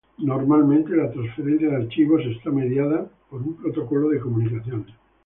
Normalmente, 0.17 0.95
la 0.95 1.11
transferencia 1.11 1.69
de 1.69 1.75
archivos 1.75 2.23
está 2.25 2.49
mediada 2.49 3.05
por 3.29 3.39
un 3.43 3.53
protocolo 3.55 4.09
de 4.09 4.19
comunicaciones. 4.19 4.95